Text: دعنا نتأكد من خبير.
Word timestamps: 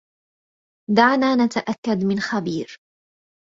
دعنا 0.95 1.45
نتأكد 1.45 2.03
من 2.05 2.19
خبير. 2.19 2.77